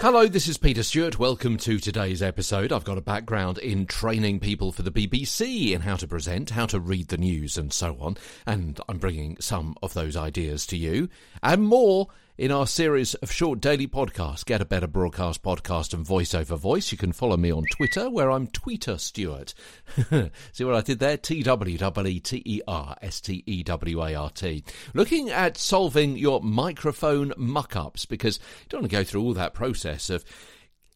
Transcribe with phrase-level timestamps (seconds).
[0.00, 1.18] Hello, this is Peter Stewart.
[1.18, 2.72] Welcome to today's episode.
[2.72, 6.66] I've got a background in training people for the BBC in how to present, how
[6.66, 8.16] to read the news, and so on.
[8.44, 11.08] And I'm bringing some of those ideas to you
[11.42, 12.08] and more
[12.38, 16.56] in our series of short daily podcasts, Get a Better Broadcast Podcast and Voice Over
[16.56, 16.92] Voice.
[16.92, 19.54] You can follow me on Twitter, where I'm Tweeter Stewart.
[20.52, 21.16] See what I did there?
[21.16, 24.64] T W E T E R S T E W A R T.
[24.92, 29.34] Looking at solving your microphone muck ups, because you don't want to go through all
[29.34, 30.24] that process of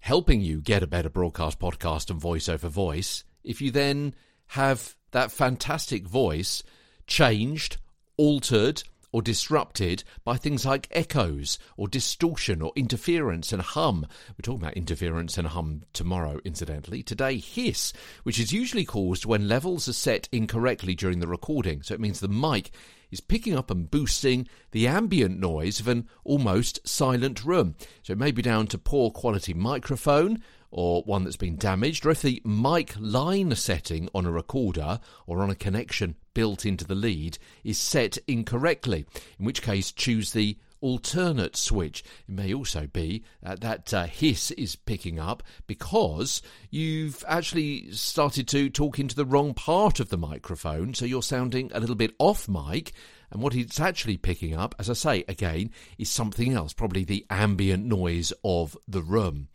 [0.00, 4.14] helping you get a better broadcast podcast and voice over voice if you then
[4.48, 6.62] have that fantastic voice
[7.06, 7.78] changed,
[8.16, 14.06] altered, or disrupted by things like echoes or distortion or interference and hum.
[14.30, 17.02] We're talking about interference and hum tomorrow, incidentally.
[17.02, 17.92] Today, hiss,
[18.22, 21.82] which is usually caused when levels are set incorrectly during the recording.
[21.82, 22.70] So it means the mic
[23.10, 27.74] is picking up and boosting the ambient noise of an almost silent room.
[28.02, 32.10] So it may be down to poor quality microphone or one that's been damaged, or
[32.10, 36.94] if the mic line setting on a recorder or on a connection built into the
[36.94, 39.04] lead is set incorrectly,
[39.38, 42.02] in which case choose the alternate switch.
[42.28, 48.70] It may also be that uh, hiss is picking up because you've actually started to
[48.70, 52.48] talk into the wrong part of the microphone, so you're sounding a little bit off
[52.48, 52.92] mic.
[53.32, 57.24] And what it's actually picking up, as I say again, is something else, probably the
[57.30, 59.48] ambient noise of the room.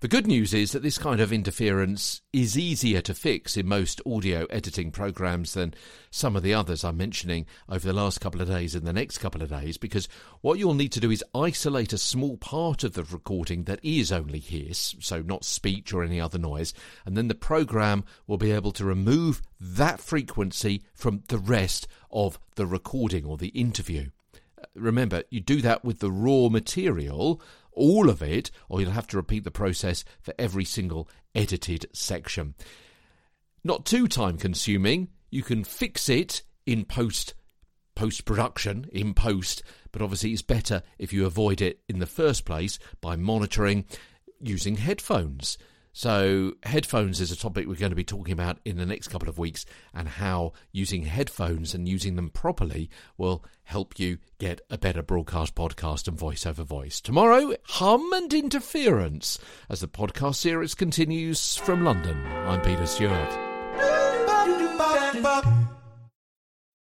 [0.00, 4.00] The good news is that this kind of interference is easier to fix in most
[4.06, 5.74] audio editing programs than
[6.10, 9.18] some of the others I'm mentioning over the last couple of days and the next
[9.18, 10.08] couple of days, because
[10.40, 14.10] what you'll need to do is isolate a small part of the recording that is
[14.10, 16.72] only hiss, so not speech or any other noise,
[17.04, 22.38] and then the program will be able to remove that frequency from the rest of
[22.54, 24.08] the recording or the interview.
[24.58, 27.38] Uh, remember, you do that with the raw material,
[27.72, 32.54] all of it, or you'll have to repeat the process for every single edited section.
[33.62, 37.34] Not too time consuming, you can fix it in post
[37.96, 42.44] post production in post but obviously it's better if you avoid it in the first
[42.44, 43.84] place by monitoring
[44.40, 45.58] using headphones
[45.92, 49.28] so, headphones is a topic we're going to be talking about in the next couple
[49.28, 54.78] of weeks, and how using headphones and using them properly will help you get a
[54.78, 57.00] better broadcast podcast and voice over voice.
[57.00, 62.24] Tomorrow, hum and interference as the podcast series continues from London.
[62.26, 63.30] I'm Peter Stewart.